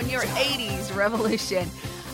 [0.00, 1.68] On your 80s Revolution.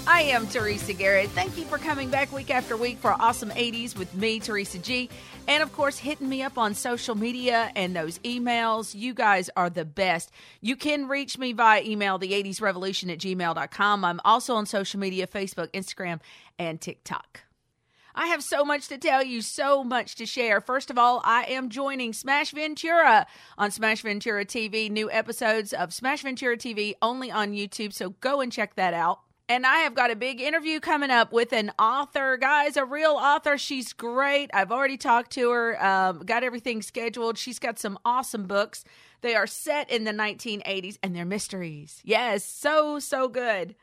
[0.09, 1.31] I am Teresa Garrett.
[1.31, 5.11] Thank you for coming back week after week for awesome 80s with me, Teresa G.
[5.49, 8.95] And of course, hitting me up on social media and those emails.
[8.95, 10.31] You guys are the best.
[10.61, 14.05] You can reach me via email, the80srevolution at gmail.com.
[14.05, 16.21] I'm also on social media Facebook, Instagram,
[16.57, 17.41] and TikTok.
[18.15, 20.61] I have so much to tell you, so much to share.
[20.61, 23.27] First of all, I am joining Smash Ventura
[23.59, 24.89] on Smash Ventura TV.
[24.89, 29.26] New episodes of Smash Ventura TV only on YouTube, so go and check that out.
[29.49, 33.13] And I have got a big interview coming up with an author, guys, a real
[33.13, 33.57] author.
[33.57, 34.51] She's great.
[34.53, 37.39] I've already talked to her, um, got everything scheduled.
[37.39, 38.83] She's got some awesome books.
[39.21, 42.01] They are set in the 1980s and they're mysteries.
[42.05, 43.77] Yes, so, so good.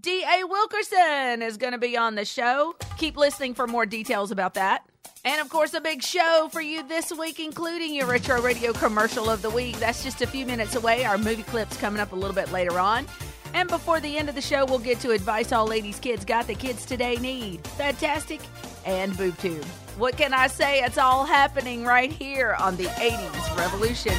[0.00, 0.46] D.A.
[0.46, 2.76] Wilkerson is going to be on the show.
[2.98, 4.84] Keep listening for more details about that.
[5.24, 9.28] And of course, a big show for you this week, including your Retro Radio commercial
[9.28, 9.78] of the week.
[9.78, 11.04] That's just a few minutes away.
[11.04, 13.06] Our movie clip's coming up a little bit later on.
[13.54, 16.46] And before the end of the show, we'll get to advice all ladies' kids got
[16.46, 17.66] the kids today need.
[17.68, 18.40] Fantastic
[18.84, 19.64] and BoobTube.
[19.98, 20.80] What can I say?
[20.80, 24.14] It's all happening right here on the 80s Revolution.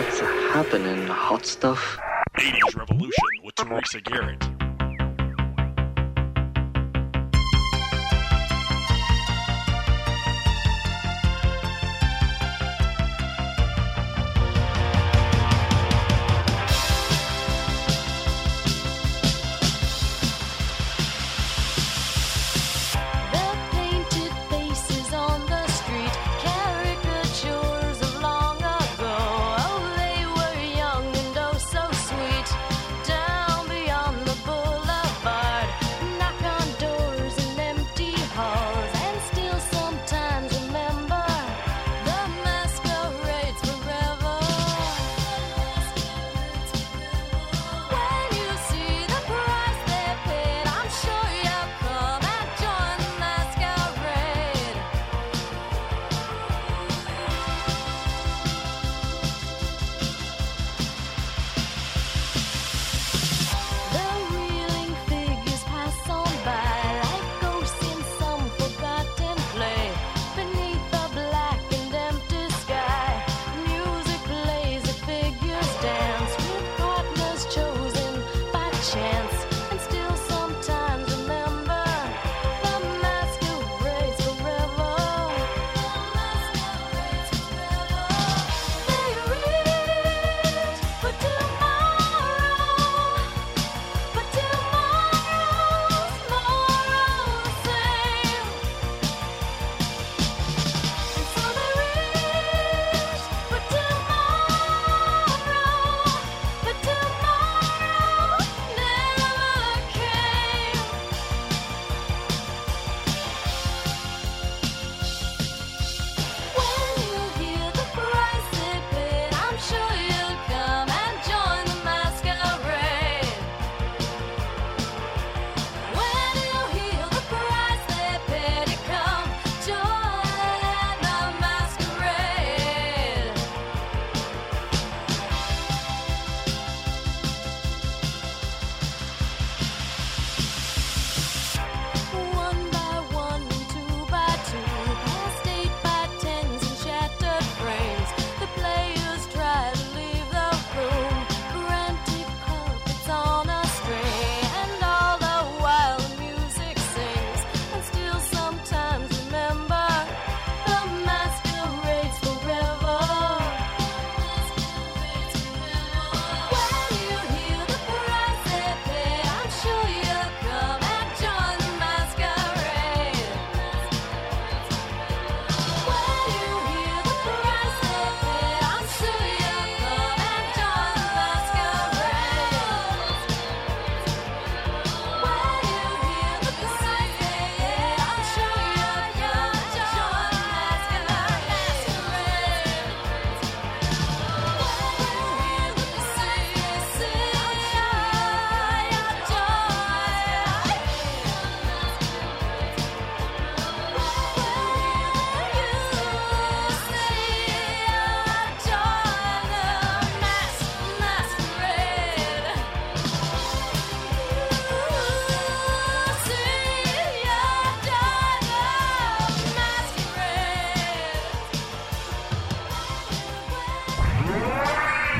[0.00, 1.98] what's happening, hot stuff?
[2.38, 4.49] 80s Revolution with Teresa Garrett.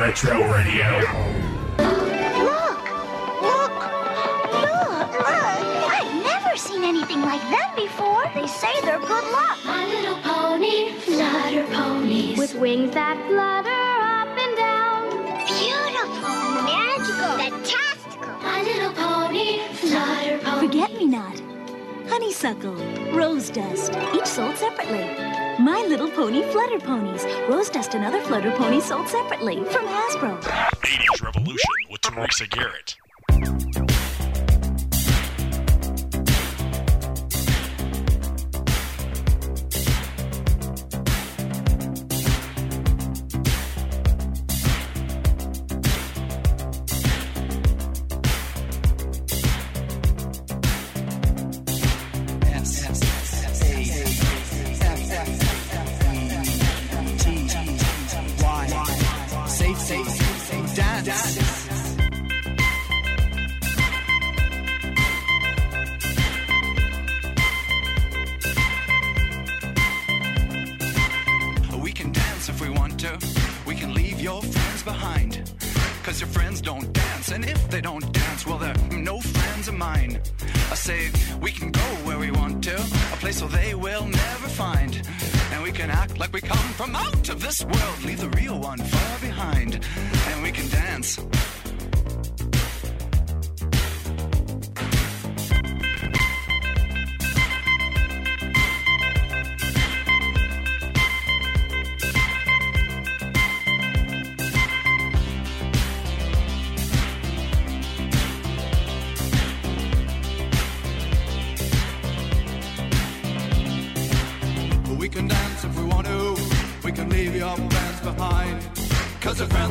[0.00, 0.98] Retro Radio.
[1.76, 1.90] Look!
[2.38, 2.84] Look!
[3.42, 3.76] Look!
[4.50, 5.10] Look!
[5.92, 8.24] I've never seen anything like them before.
[8.34, 9.58] They say they're good luck.
[9.66, 12.38] My little pony, flutter ponies.
[12.38, 13.68] With wings that flutter
[14.16, 15.10] up and down.
[15.46, 16.62] Beautiful.
[16.64, 17.36] Magical.
[17.36, 18.32] Fantastical.
[18.42, 20.60] My little pony, flutter ponies.
[20.60, 21.38] Forget me not.
[22.08, 22.74] Honeysuckle,
[23.12, 25.39] rose dust, each sold separately.
[25.60, 30.40] My Little Pony Flutter Ponies, rose dust and other flutter ponies sold separately from Hasbro.
[30.40, 32.96] 80s Revolution with Teresa Garrett.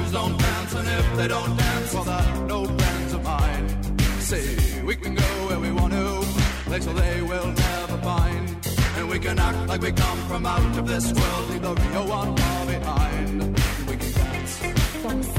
[0.09, 3.99] Friends don't dance, and if they don't dance, well, they're no friends of mine.
[4.19, 6.21] Say, we can go where we want to,
[6.65, 8.67] place where they will never find.
[8.97, 12.07] And we can act like we come from out of this world, leave the real
[12.07, 13.59] one far behind.
[13.87, 15.38] We can dance.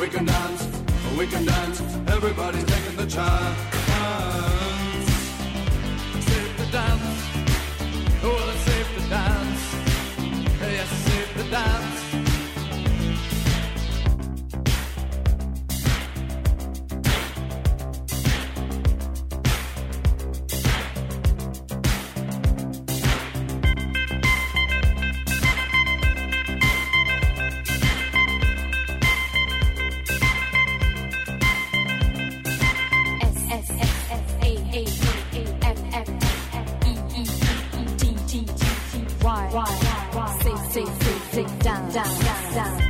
[0.00, 0.66] We can dance,
[1.18, 1.82] we can dance.
[2.08, 3.79] Everybody's taking the chance.
[40.70, 42.89] Say say say down down down down.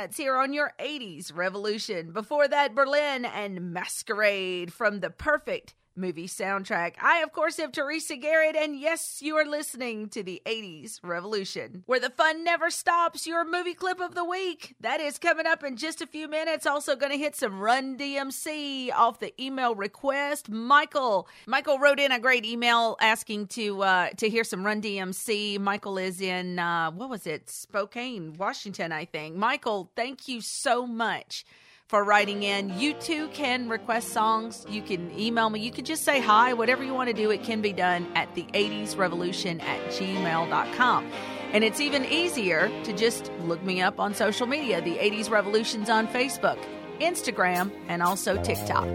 [0.00, 2.12] Dance here on your 80s Revolution.
[2.12, 6.94] Before that, Berlin and Masquerade from the perfect movie soundtrack.
[7.00, 11.82] I, of course, am Teresa Garrett, and yes, you are listening to the 80s Revolution,
[11.86, 13.26] where the fun never stops.
[13.26, 14.74] Your movie clip of the week.
[14.80, 16.66] That is coming up in just a few minutes.
[16.66, 20.48] Also, going to hit some Run DMC off the email request.
[20.48, 25.58] Michael, Michael wrote in a great email asking to uh, to hear some Run DMC.
[25.58, 29.36] Michael is in uh, what was it, Spokane, Washington, I think.
[29.36, 31.44] Michael, thank you so much
[31.90, 32.78] for writing in.
[32.78, 34.64] You too can request songs.
[34.68, 35.58] You can email me.
[35.58, 36.52] You can just say hi.
[36.52, 41.10] Whatever you want to do, it can be done at the 80s revolution at gmail.com.
[41.52, 44.80] And it's even easier to just look me up on social media.
[44.80, 46.64] The 80s Revolution's on Facebook,
[47.00, 48.86] Instagram, and also TikTok.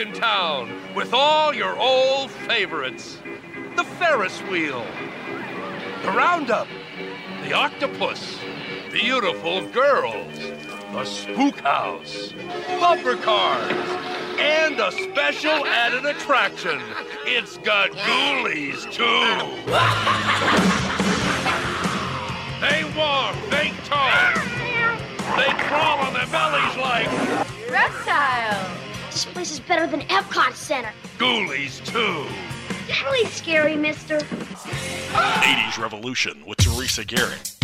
[0.00, 3.18] In town with all your old favorites.
[3.76, 4.82] The Ferris wheel,
[6.02, 6.68] the Roundup,
[7.42, 8.38] the Octopus,
[8.90, 10.38] beautiful girls,
[10.92, 12.32] the Spook House,
[12.80, 13.72] bumper cars,
[14.38, 16.80] and a special added attraction.
[17.26, 19.26] It's got ghoulies, too.
[22.60, 24.34] They walk, they talk,
[25.36, 27.49] they crawl on their bellies like.
[29.20, 30.90] This place is better than Epcot Center.
[31.18, 32.24] ghoulies, too.
[33.04, 34.16] Really scary, mister.
[34.16, 37.59] 80s Revolution with Teresa Garrett.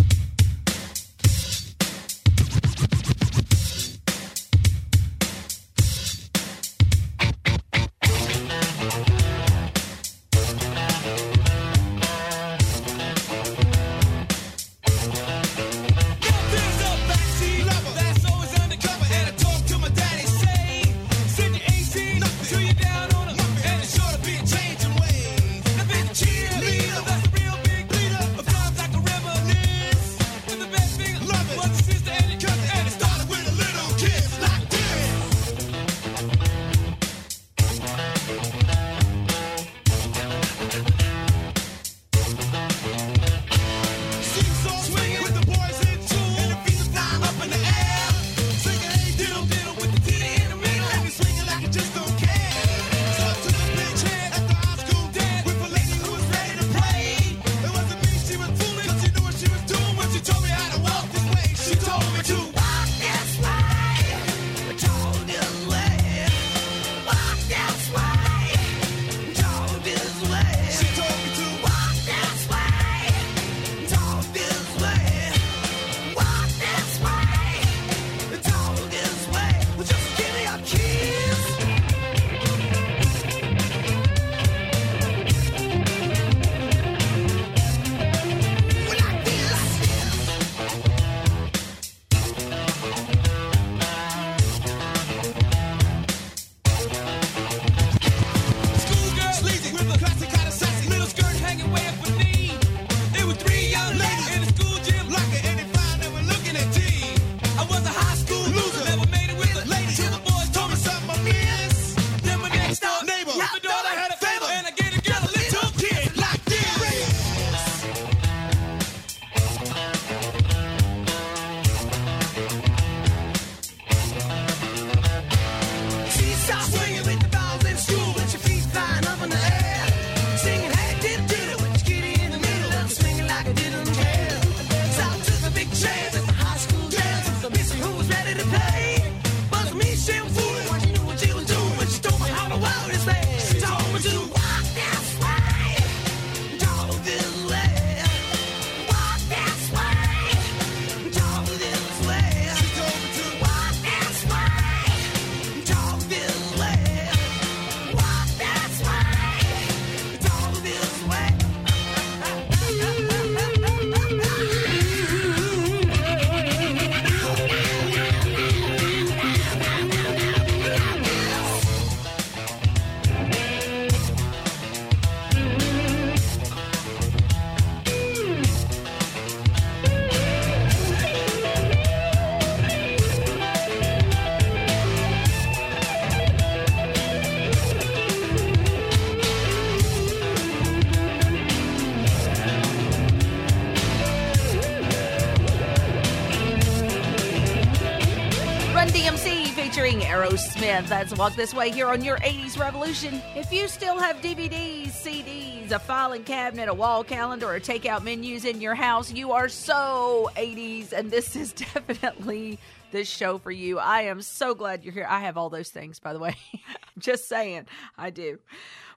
[200.77, 200.89] Aerosmith.
[200.89, 203.21] That's Walk This Way here on your 80s Revolution.
[203.35, 208.45] If you still have DVDs, CDs, a filing cabinet, a wall calendar, or takeout menus
[208.45, 212.59] in your house, you are so 80s, and this is definitely
[212.91, 213.79] this show for you.
[213.79, 215.07] I am so glad you're here.
[215.09, 216.35] I have all those things, by the way.
[216.97, 218.39] Just saying, I do.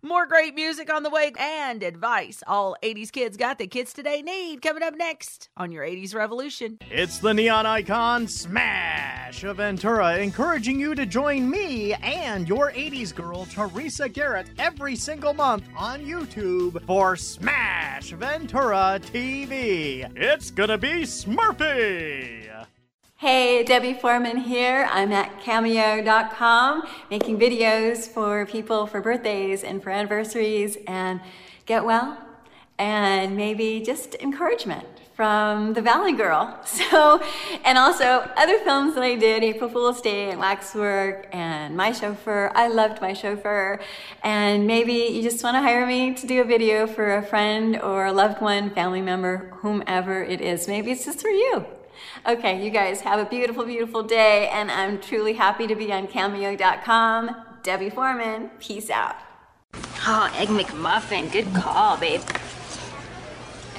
[0.03, 4.22] More great music on the way and advice all 80s kids got that kids today
[4.22, 6.79] need coming up next on your 80s Revolution.
[6.90, 13.14] It's the neon icon Smash of Ventura, encouraging you to join me and your 80s
[13.14, 20.11] girl, Teresa Garrett, every single month on YouTube for Smash Ventura TV.
[20.16, 22.61] It's gonna be Smurfy!
[23.20, 24.88] Hey, Debbie Foreman here.
[24.90, 31.20] I'm at cameo.com making videos for people for birthdays and for anniversaries and
[31.66, 32.16] get well
[32.78, 36.59] and maybe just encouragement from The Valley Girl.
[36.64, 37.22] So,
[37.62, 42.50] and also other films that I did, April Fool's Day and Waxwork and My Chauffeur.
[42.54, 43.80] I loved My Chauffeur.
[44.24, 47.78] And maybe you just want to hire me to do a video for a friend
[47.83, 50.66] or a loved one, family member, whomever it is.
[50.66, 51.66] Maybe it's just for you.
[52.28, 56.06] Okay, you guys have a beautiful, beautiful day, and I'm truly happy to be on
[56.06, 57.35] Cameo.com.
[57.62, 59.16] Debbie Foreman, peace out.
[60.06, 62.20] Oh, Egg McMuffin, good call, babe.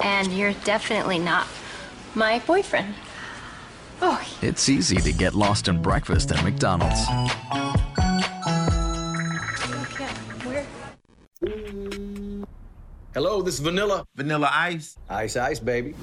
[0.02, 1.46] And you're definitely not
[2.14, 2.94] my boyfriend.
[4.00, 7.06] Oh, It's easy to get lost in breakfast at McDonald's.
[13.14, 14.04] Hello, this is Vanilla.
[14.16, 14.96] Vanilla Ice.
[15.08, 15.94] Ice Ice, baby.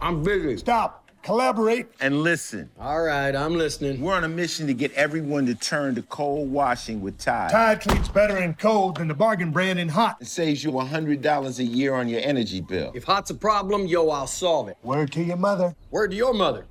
[0.00, 0.56] I'm busy.
[0.56, 1.04] Stop.
[1.22, 1.88] Collaborate.
[2.00, 2.70] And listen.
[2.80, 4.00] All right, I'm listening.
[4.00, 7.50] We're on a mission to get everyone to turn to cold washing with Tide.
[7.50, 10.16] Tide treats better in cold than the bargain brand in hot.
[10.20, 12.92] It saves you $100 a year on your energy bill.
[12.94, 14.78] If hot's a problem, yo, I'll solve it.
[14.82, 15.74] Word to your mother.
[15.90, 16.64] Word to your mother.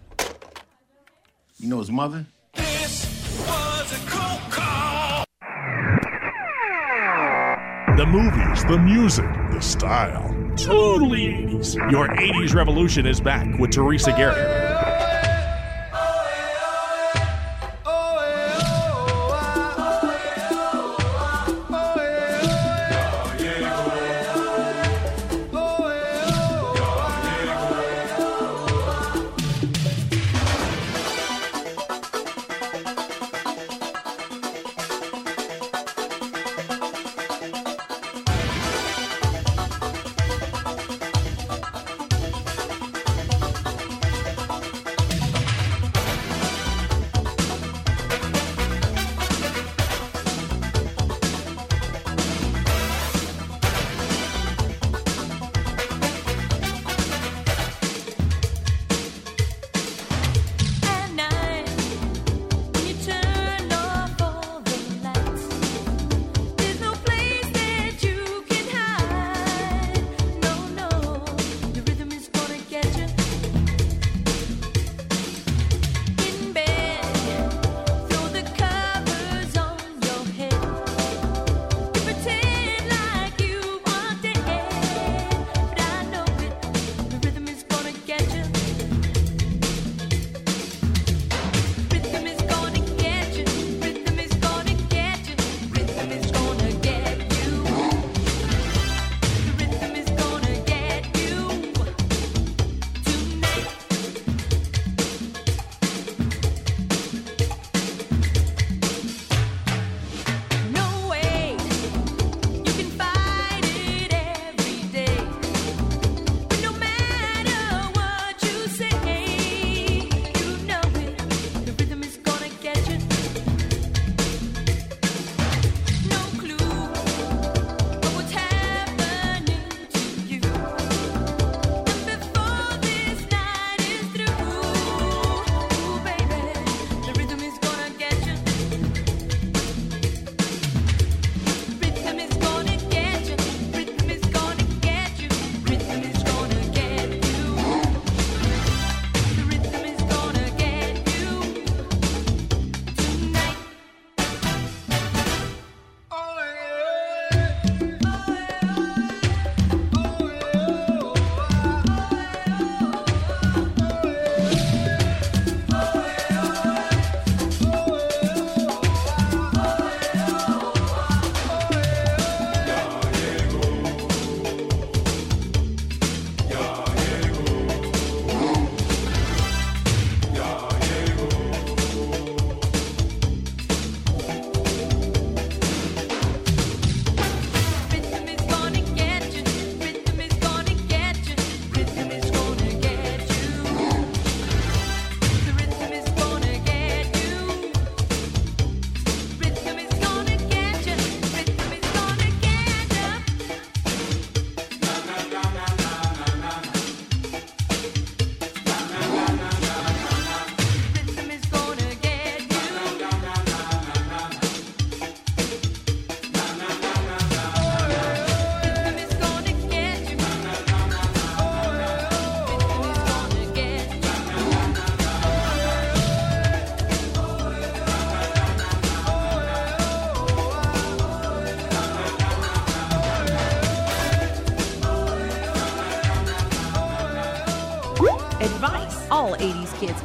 [1.60, 2.26] You know his mother?
[7.98, 9.26] The movies, the music,
[9.62, 10.34] style.
[10.58, 11.92] Totally 80s.
[11.92, 14.67] Your 80s revolution is back with Teresa Garrett.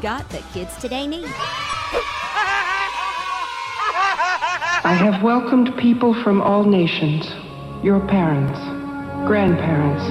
[0.02, 1.24] Got that kids today need.
[4.84, 7.24] I have welcomed people from all nations,
[7.84, 8.58] your parents,
[9.28, 10.02] grandparents,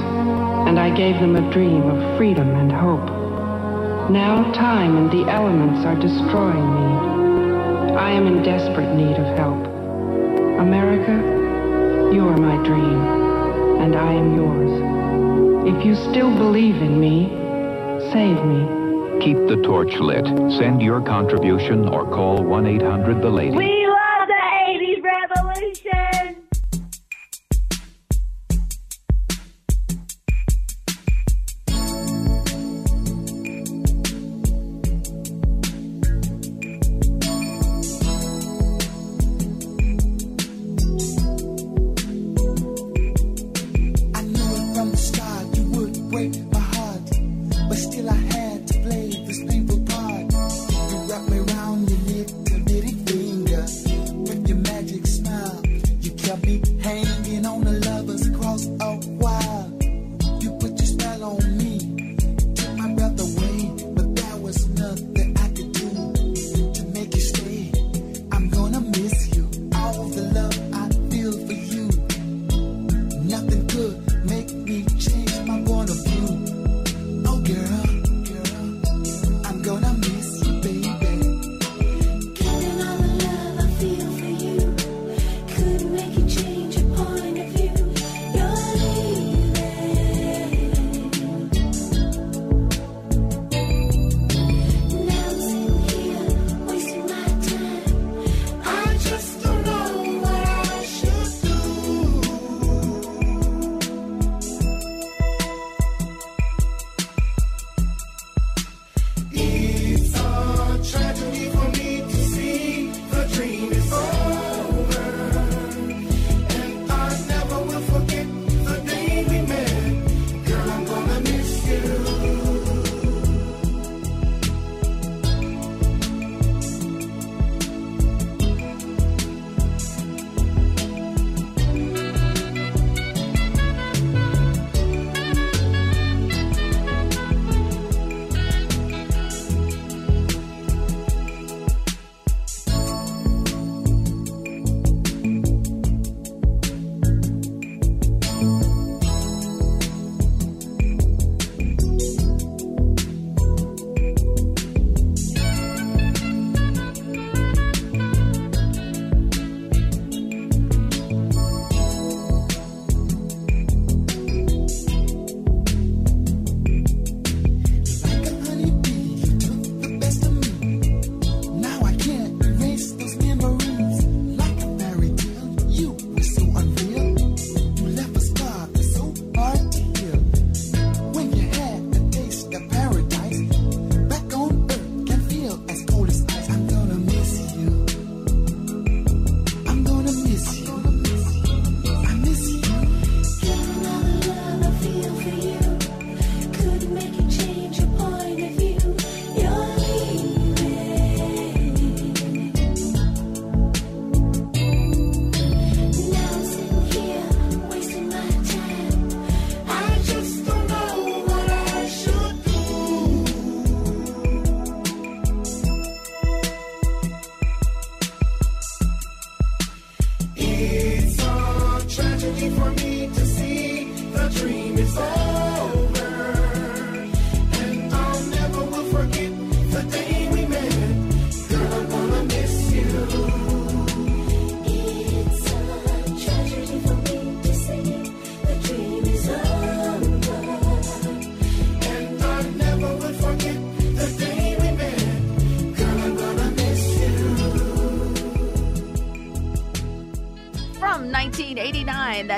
[0.69, 3.05] and I gave them a dream of freedom and hope.
[4.09, 7.91] Now time and the elements are destroying me.
[7.97, 9.67] I am in desperate need of help.
[10.57, 13.01] America, you are my dream,
[13.81, 14.71] and I am yours.
[15.67, 17.27] If you still believe in me,
[18.13, 18.80] save me.
[19.21, 20.25] Keep the torch lit.
[20.57, 23.80] Send your contribution or call 1 800 The Lady.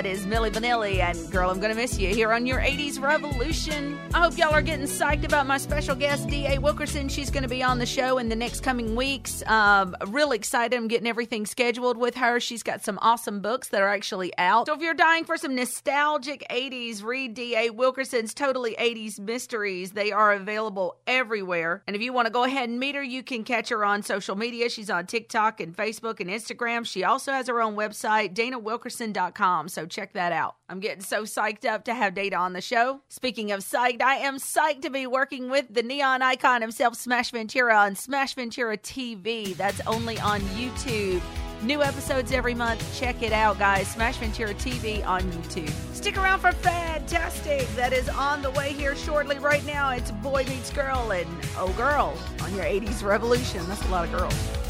[0.03, 3.97] That is Milli Vanilli and Girl, I'm Gonna Miss You here on your 80s Revolution.
[4.13, 6.59] I hope y'all are getting psyched about my special special guest, D.A.
[6.59, 7.09] Wilkerson.
[7.09, 9.41] She's going to be on the show in the next coming weeks.
[9.47, 10.77] Um, really excited.
[10.77, 12.39] I'm getting everything scheduled with her.
[12.39, 14.67] She's got some awesome books that are actually out.
[14.67, 17.71] So if you're dying for some nostalgic 80s, read D.A.
[17.71, 19.93] Wilkerson's Totally 80s Mysteries.
[19.93, 21.81] They are available everywhere.
[21.87, 24.03] And if you want to go ahead and meet her, you can catch her on
[24.03, 24.69] social media.
[24.69, 26.85] She's on TikTok and Facebook and Instagram.
[26.85, 29.69] She also has her own website, danawilkerson.com.
[29.69, 30.53] So check that out.
[30.69, 33.01] I'm getting so psyched up to have Data on the show.
[33.09, 36.95] Speaking of psyched, I am psyched to be working with with the neon icon himself,
[36.95, 39.55] Smash Ventura, on Smash Ventura TV.
[39.55, 41.21] That's only on YouTube.
[41.61, 42.83] New episodes every month.
[42.99, 43.87] Check it out, guys.
[43.87, 45.69] Smash Ventura TV on YouTube.
[45.95, 47.67] Stick around for Fantastic.
[47.75, 49.39] That is on the way here shortly.
[49.39, 53.65] Right now, it's Boy Meets Girl and Oh Girl on your 80s Revolution.
[53.67, 54.62] That's a lot of girls.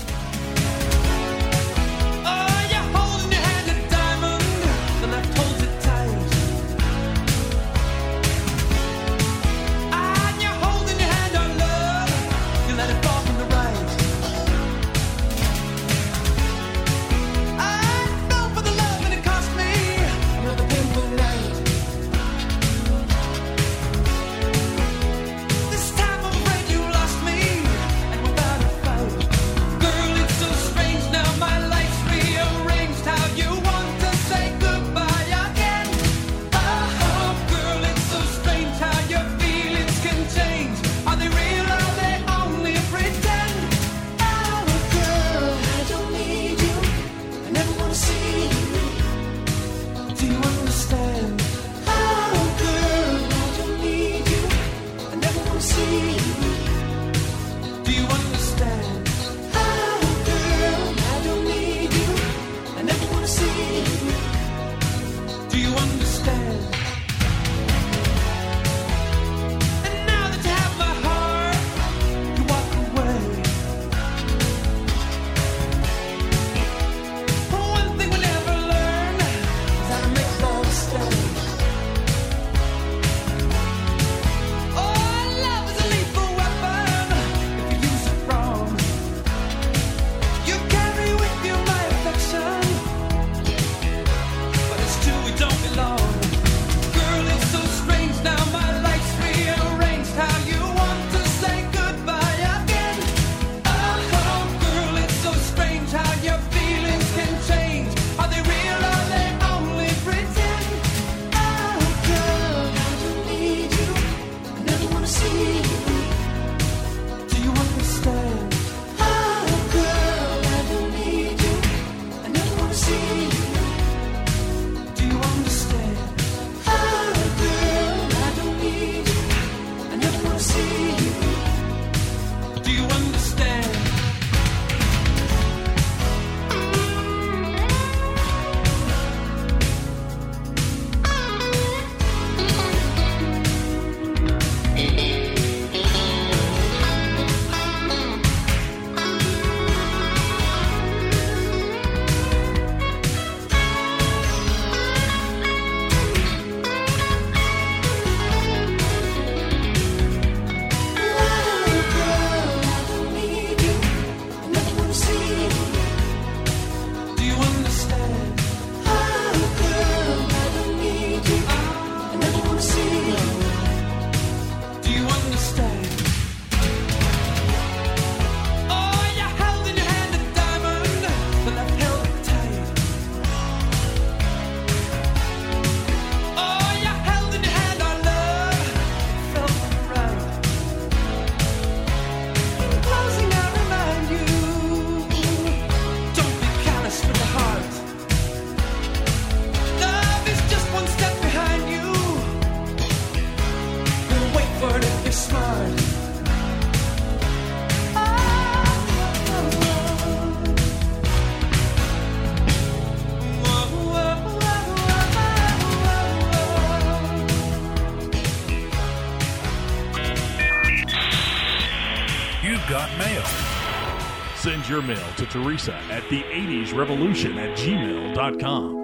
[225.34, 228.83] Teresa at the80srevolution at gmail.com.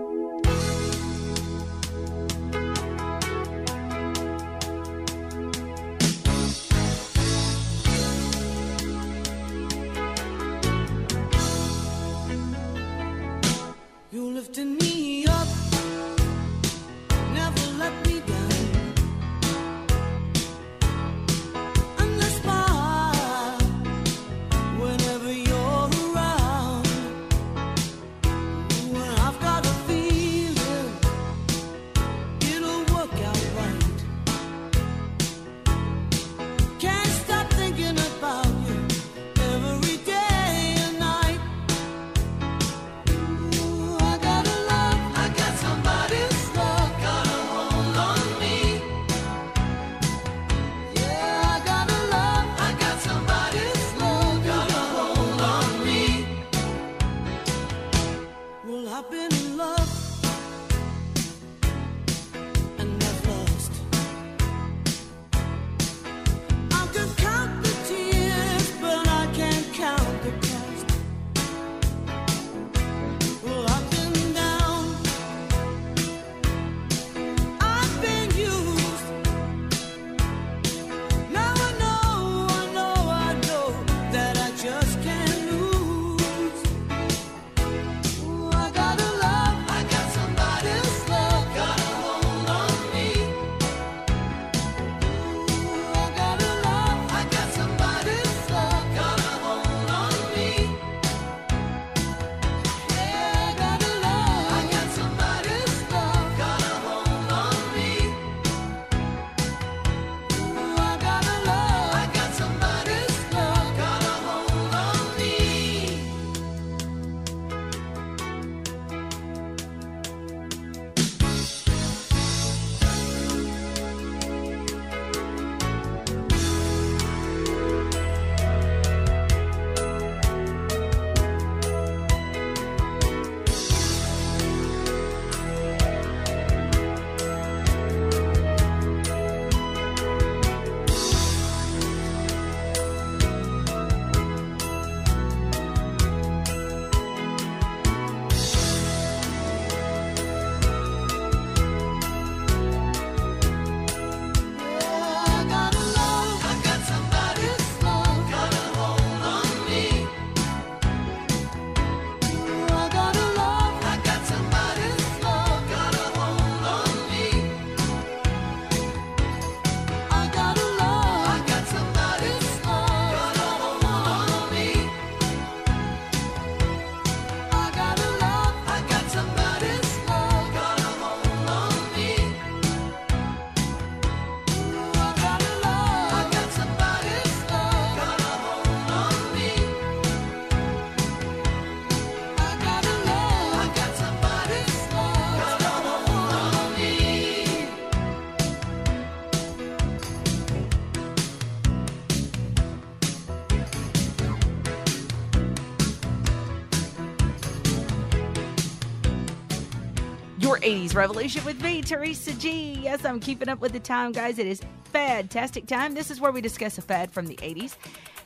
[210.89, 212.79] 80s Revolution with me, Teresa G.
[212.81, 214.39] Yes, I'm keeping up with the time, guys.
[214.39, 215.93] It is fantastic time.
[215.93, 217.75] This is where we discuss a fad from the 80s.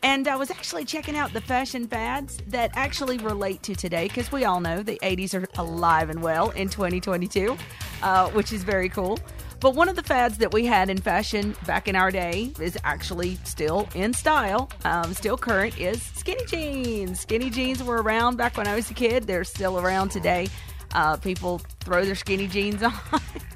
[0.01, 4.31] And I was actually checking out the fashion fads that actually relate to today because
[4.31, 7.57] we all know the 80s are alive and well in 2022,
[8.01, 9.19] uh, which is very cool.
[9.59, 12.77] But one of the fads that we had in fashion back in our day is
[12.83, 17.21] actually still in style, um, still current, is skinny jeans.
[17.21, 19.23] Skinny jeans were around back when I was a kid.
[19.23, 20.47] They're still around today.
[20.93, 22.93] Uh, people throw their skinny jeans on.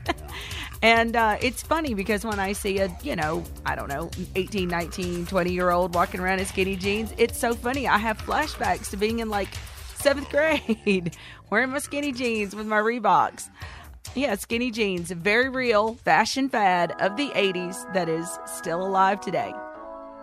[0.81, 4.67] and uh, it's funny because when I see a, you know, I don't know, 18,
[4.67, 7.87] 19, 20 year old walking around in skinny jeans, it's so funny.
[7.87, 9.49] I have flashbacks to being in like
[9.95, 11.15] seventh grade
[11.49, 13.49] wearing my skinny jeans with my Reeboks.
[14.15, 19.53] Yeah, skinny jeans, very real fashion fad of the 80s that is still alive today.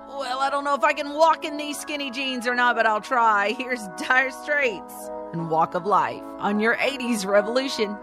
[0.09, 2.87] Well, I don't know if I can walk in these skinny jeans or not, but
[2.87, 3.55] I'll try.
[3.59, 7.99] Here's Dire Straits and Walk of Life on your 80s revolution.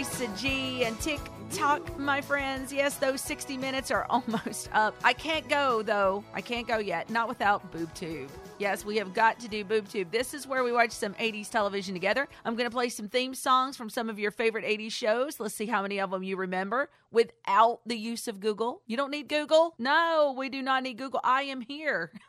[0.00, 2.72] Teresa G, and TikTok, my friends.
[2.72, 4.94] Yes, those 60 minutes are almost up.
[5.04, 6.24] I can't go, though.
[6.32, 7.10] I can't go yet.
[7.10, 8.30] Not without BoobTube.
[8.60, 10.10] Yes, we have got to do BoobTube.
[10.10, 12.28] This is where we watch some 80s television together.
[12.44, 15.40] I'm going to play some theme songs from some of your favorite 80s shows.
[15.40, 18.82] Let's see how many of them you remember without the use of Google.
[18.86, 19.74] You don't need Google?
[19.78, 21.20] No, we do not need Google.
[21.24, 22.12] I am here.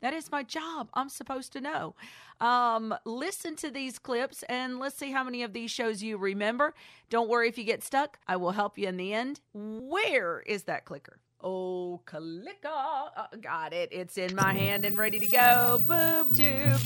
[0.00, 0.88] That is my job.
[0.94, 1.94] I'm supposed to know.
[2.40, 6.74] Um, listen to these clips and let's see how many of these shows you remember.
[7.10, 8.18] Don't worry if you get stuck.
[8.28, 9.40] I will help you in the end.
[9.52, 11.18] Where is that clicker?
[11.46, 12.68] Oh, clicker.
[12.68, 13.90] Uh, got it.
[13.92, 15.78] It's in my hand and ready to go.
[15.86, 16.78] Boob tube.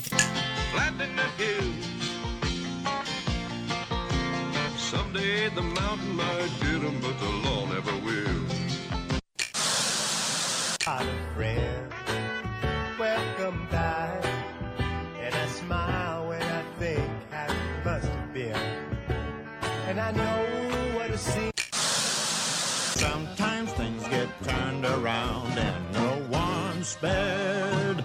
[0.73, 1.87] flat in the hills.
[4.77, 8.41] Someday the mountain might get 'em, but the law never will.
[10.87, 11.07] Hi,
[11.37, 11.93] friend.
[12.99, 14.25] Welcome back.
[15.23, 18.57] And I smile when I think how it must have been.
[19.89, 20.38] And I know
[24.49, 28.05] turned around and no one's spared.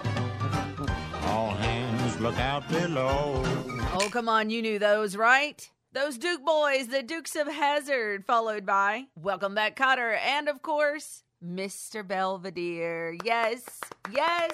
[1.24, 3.42] All hands look out below.
[3.94, 4.50] Oh, come on.
[4.50, 5.68] You knew those, right?
[5.92, 11.22] Those Duke boys, the Dukes of Hazzard, followed by Welcome Back Kotter, and of course,
[11.44, 12.06] Mr.
[12.06, 13.16] Belvedere.
[13.24, 13.62] Yes,
[14.12, 14.50] yes.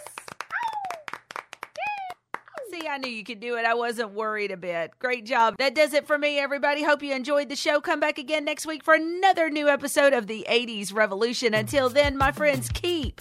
[2.71, 3.65] See, I knew you could do it.
[3.65, 4.93] I wasn't worried a bit.
[5.01, 5.57] Great job.
[5.59, 6.85] That does it for me, everybody.
[6.85, 7.81] Hope you enjoyed the show.
[7.81, 11.53] Come back again next week for another new episode of the 80s Revolution.
[11.53, 13.21] Until then, my friends, keep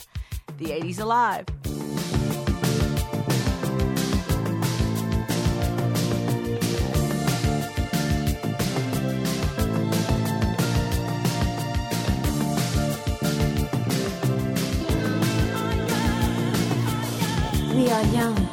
[0.57, 1.45] the 80s alive.
[17.73, 18.49] We are young,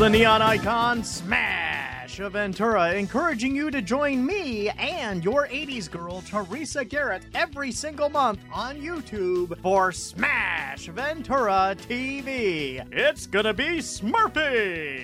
[0.00, 6.22] the neon icon Smash of Ventura, encouraging you to join me and your 80s girl,
[6.22, 12.82] Teresa Garrett, every single month on YouTube for Smash Ventura TV.
[12.90, 14.99] It's gonna be Smurfy!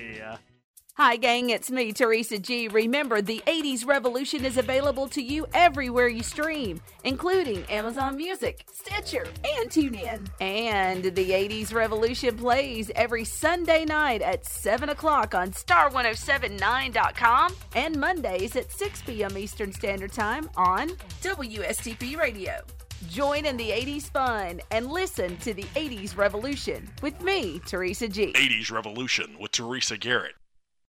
[1.07, 2.67] Hi, gang, it's me, Teresa G.
[2.67, 9.25] Remember, the 80s Revolution is available to you everywhere you stream, including Amazon Music, Stitcher,
[9.45, 10.27] and TuneIn.
[10.41, 18.57] And the 80s Revolution plays every Sunday night at 7 o'clock on Star1079.com and Mondays
[18.57, 19.39] at 6 p.m.
[19.39, 20.89] Eastern Standard Time on
[21.23, 22.55] WSTP Radio.
[23.11, 28.33] Join in the 80s fun and listen to the 80s Revolution with me, Teresa G.
[28.33, 30.35] 80s Revolution with Teresa Garrett.